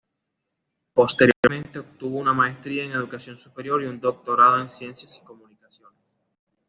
[0.95, 6.01] Posteriormente obtuvo una maestría en educación superior y un doctorado en ciencias y comunicaciones.